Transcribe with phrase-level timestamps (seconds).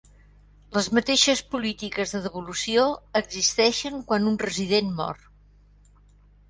[0.77, 2.87] Les mateixes polítiques de devolució
[3.23, 5.23] existeixen quan un resident mor.